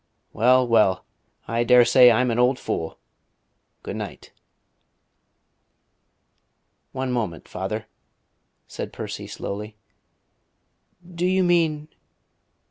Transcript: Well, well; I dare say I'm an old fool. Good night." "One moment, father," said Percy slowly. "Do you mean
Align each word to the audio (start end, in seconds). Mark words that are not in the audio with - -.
Well, 0.33 0.67
well; 0.67 1.05
I 1.47 1.63
dare 1.63 1.85
say 1.85 2.09
I'm 2.09 2.31
an 2.31 2.39
old 2.39 2.57
fool. 2.57 2.97
Good 3.83 3.97
night." 3.97 4.33
"One 6.91 7.11
moment, 7.11 7.47
father," 7.47 7.85
said 8.67 8.93
Percy 8.93 9.27
slowly. 9.27 9.77
"Do 11.07 11.27
you 11.27 11.43
mean 11.43 11.87